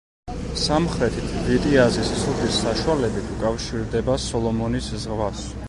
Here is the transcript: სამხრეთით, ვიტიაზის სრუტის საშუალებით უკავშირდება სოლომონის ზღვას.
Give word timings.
სამხრეთით, 0.61 1.35
ვიტიაზის 1.49 2.09
სრუტის 2.21 2.57
საშუალებით 2.63 3.29
უკავშირდება 3.37 4.19
სოლომონის 4.27 4.93
ზღვას. 5.07 5.49